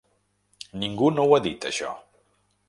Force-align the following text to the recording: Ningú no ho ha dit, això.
Ningú 0.83 1.09
no 1.17 1.27
ho 1.29 1.37
ha 1.37 1.41
dit, 1.49 1.69
això. 1.73 1.93